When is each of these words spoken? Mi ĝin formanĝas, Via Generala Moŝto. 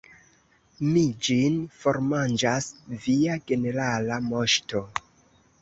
Mi 0.93 1.03
ĝin 1.27 1.59
formanĝas, 1.83 2.71
Via 3.05 3.39
Generala 3.53 4.21
Moŝto. 4.33 4.87